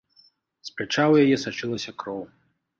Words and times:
З 0.69 0.73
пляча 0.77 1.05
ў 1.07 1.13
яе 1.27 1.37
сачылася 1.45 1.97
кроў. 2.05 2.21